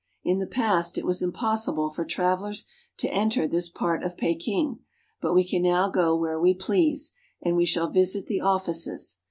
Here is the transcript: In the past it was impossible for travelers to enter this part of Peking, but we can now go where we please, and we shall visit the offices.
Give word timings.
In 0.23 0.39
the 0.39 0.47
past 0.47 0.97
it 0.97 1.05
was 1.05 1.21
impossible 1.21 1.91
for 1.91 2.03
travelers 2.03 2.65
to 2.97 3.13
enter 3.13 3.47
this 3.47 3.69
part 3.69 4.01
of 4.01 4.17
Peking, 4.17 4.79
but 5.21 5.35
we 5.35 5.43
can 5.47 5.61
now 5.61 5.89
go 5.89 6.17
where 6.17 6.39
we 6.39 6.55
please, 6.55 7.13
and 7.43 7.55
we 7.55 7.65
shall 7.65 7.91
visit 7.91 8.25
the 8.25 8.41
offices. 8.41 9.19